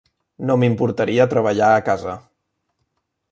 No 0.49 0.55
m'importaria 0.61 1.27
treballar 1.35 1.69
a 1.75 1.85
casa. 1.91 2.15